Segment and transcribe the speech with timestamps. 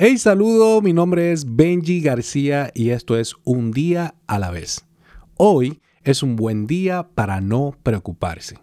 [0.00, 4.86] Hey, saludo, mi nombre es Benji García y esto es Un día a la vez.
[5.36, 8.60] Hoy es un buen día para no preocuparse.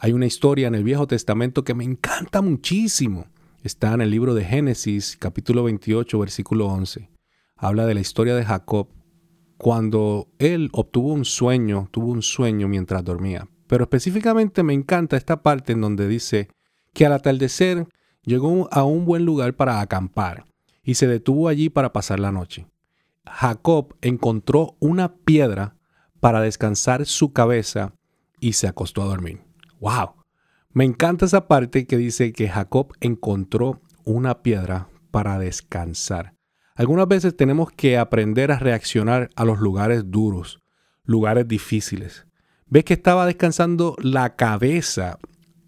[0.00, 3.28] Hay una historia en el Viejo Testamento que me encanta muchísimo.
[3.62, 7.08] Está en el libro de Génesis, capítulo 28, versículo 11.
[7.56, 8.88] Habla de la historia de Jacob
[9.56, 13.46] cuando él obtuvo un sueño, tuvo un sueño mientras dormía.
[13.68, 16.48] Pero específicamente me encanta esta parte en donde dice
[16.92, 17.86] que al atardecer
[18.24, 20.46] llegó a un buen lugar para acampar
[20.84, 22.66] y se detuvo allí para pasar la noche.
[23.26, 25.76] Jacob encontró una piedra
[26.20, 27.94] para descansar su cabeza
[28.38, 29.40] y se acostó a dormir.
[29.80, 30.14] ¡Wow!
[30.70, 36.34] Me encanta esa parte que dice que Jacob encontró una piedra para descansar.
[36.74, 40.60] Algunas veces tenemos que aprender a reaccionar a los lugares duros,
[41.04, 42.26] lugares difíciles.
[42.66, 45.18] ¿Ves que estaba descansando la cabeza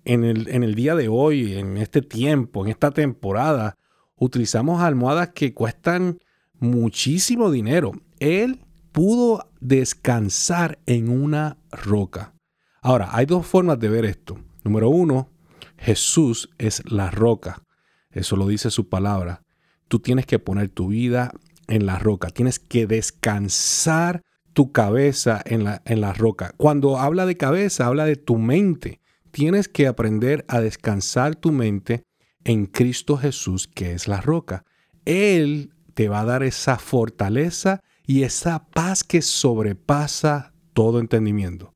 [0.05, 3.77] en el, en el día de hoy, en este tiempo, en esta temporada?
[4.19, 6.19] Utilizamos almohadas que cuestan
[6.59, 7.93] muchísimo dinero.
[8.19, 8.61] Él
[8.93, 12.35] pudo descansar en una roca.
[12.81, 14.39] Ahora, hay dos formas de ver esto.
[14.65, 15.29] Número uno,
[15.77, 17.63] Jesús es la roca.
[18.11, 19.43] Eso lo dice su palabra.
[19.89, 21.33] Tú tienes que poner tu vida
[21.69, 22.31] en la roca.
[22.31, 24.23] Tienes que descansar
[24.53, 26.55] tu cabeza en la, en la roca.
[26.57, 29.01] Cuando habla de cabeza, habla de tu mente.
[29.31, 32.05] Tienes que aprender a descansar tu mente
[32.47, 34.65] en Cristo Jesús, que es la roca.
[35.05, 41.75] Él te va a dar esa fortaleza y esa paz que sobrepasa todo entendimiento.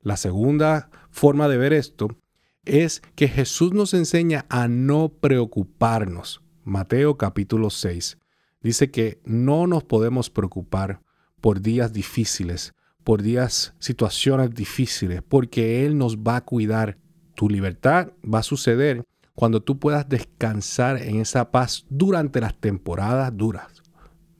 [0.00, 2.16] La segunda forma de ver esto
[2.64, 6.40] es que Jesús nos enseña a no preocuparnos.
[6.62, 8.18] Mateo capítulo 6
[8.62, 11.00] dice que no nos podemos preocupar
[11.40, 16.96] por días difíciles, por días, situaciones difíciles, porque Él nos va a cuidar.
[17.34, 19.04] Tu libertad va a suceder
[19.34, 23.82] cuando tú puedas descansar en esa paz durante las temporadas duras.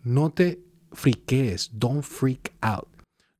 [0.02, 0.62] No te
[0.92, 2.88] friquees, don't freak out.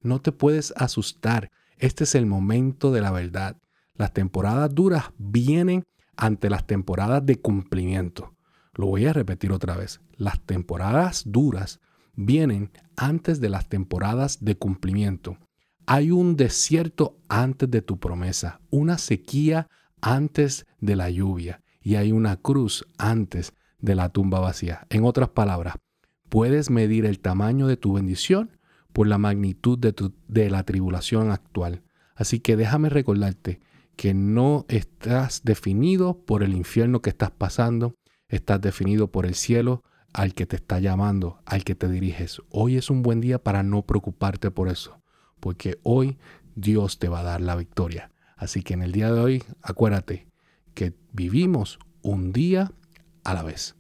[0.01, 1.51] No te puedes asustar.
[1.79, 3.57] Este es el momento de la verdad.
[3.95, 5.85] Las temporadas duras vienen
[6.17, 8.35] ante las temporadas de cumplimiento.
[8.75, 10.01] Lo voy a repetir otra vez.
[10.17, 11.81] Las temporadas duras
[12.15, 15.37] vienen antes de las temporadas de cumplimiento.
[15.87, 19.69] Hay un desierto antes de tu promesa, una sequía
[20.03, 24.87] antes de la lluvia y hay una cruz antes de la tumba vacía.
[24.91, 25.77] En otras palabras,
[26.29, 28.59] puedes medir el tamaño de tu bendición
[28.93, 31.83] por la magnitud de, la tribulación actual.
[32.15, 33.61] Así que déjame recordarte
[33.97, 37.95] que no estás definido por el infierno que estás pasando,
[38.29, 42.43] estás definido por el cielo al que te está llamando, al que te diriges.
[42.51, 45.01] Hoy es un buen día para no preocuparte por eso,
[45.41, 46.19] porque hoy
[46.55, 48.12] Dios te va a dar la victoria.
[48.43, 50.27] Así que en el día de hoy, acuérdate
[50.75, 52.73] que vivimos un día
[53.23, 53.77] a la vez.